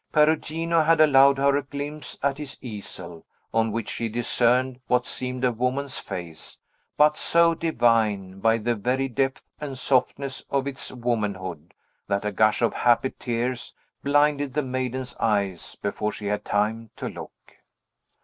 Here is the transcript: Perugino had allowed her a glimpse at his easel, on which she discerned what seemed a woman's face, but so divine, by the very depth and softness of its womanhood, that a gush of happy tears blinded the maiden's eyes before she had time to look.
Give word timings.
Perugino 0.11 0.81
had 0.83 0.99
allowed 0.99 1.37
her 1.37 1.55
a 1.55 1.61
glimpse 1.61 2.17
at 2.23 2.39
his 2.39 2.57
easel, 2.59 3.23
on 3.53 3.71
which 3.71 3.87
she 3.87 4.09
discerned 4.09 4.79
what 4.87 5.05
seemed 5.05 5.43
a 5.45 5.51
woman's 5.51 5.99
face, 5.99 6.57
but 6.97 7.15
so 7.15 7.53
divine, 7.53 8.39
by 8.39 8.57
the 8.57 8.73
very 8.73 9.07
depth 9.07 9.43
and 9.59 9.77
softness 9.77 10.41
of 10.49 10.65
its 10.65 10.91
womanhood, 10.91 11.75
that 12.07 12.25
a 12.25 12.31
gush 12.31 12.63
of 12.63 12.73
happy 12.73 13.13
tears 13.19 13.75
blinded 14.03 14.55
the 14.55 14.63
maiden's 14.63 15.15
eyes 15.17 15.75
before 15.75 16.11
she 16.11 16.25
had 16.25 16.43
time 16.43 16.89
to 16.95 17.07
look. 17.07 17.57